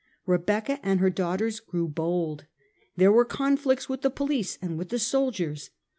Rebecca 0.25 0.79
and 0.81 0.99
her 0.99 1.11
daughters 1.11 1.59
grew 1.59 1.87
bold. 1.87 2.45
There 2.95 3.11
were 3.11 3.23
conflicts 3.23 3.87
with 3.87 4.01
the 4.01 4.09
police 4.09 4.57
and 4.59 4.75
with 4.75 4.89
the 4.89 4.97
soldiers. 4.97 5.69